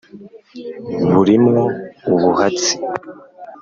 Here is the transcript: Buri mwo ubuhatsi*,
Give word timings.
Buri 1.13 1.35
mwo 1.45 1.63
ubuhatsi*, 2.13 2.71